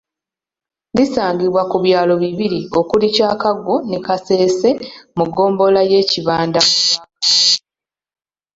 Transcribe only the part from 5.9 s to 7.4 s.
y'e Kibanda mu Rakai